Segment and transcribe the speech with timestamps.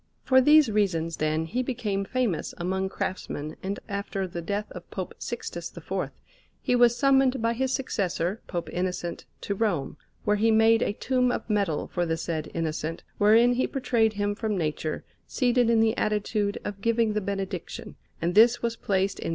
[0.23, 5.13] For these reasons, then, he became famous among craftsmen, and after the death of Pope
[5.19, 6.09] Sixtus IV
[6.59, 11.31] he was summoned by his successor, Pope Innocent, to Rome, where he made a tomb
[11.31, 15.95] of metal for the said Innocent, wherein he portrayed him from nature, seated in the
[15.97, 19.29] attitude of giving the Benediction; and this was placed in S.